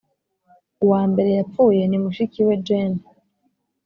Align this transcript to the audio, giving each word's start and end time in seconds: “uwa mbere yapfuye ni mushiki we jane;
“uwa 0.85 1.01
mbere 1.11 1.29
yapfuye 1.37 1.81
ni 1.87 1.97
mushiki 2.03 2.39
we 2.47 2.55
jane; 2.65 3.01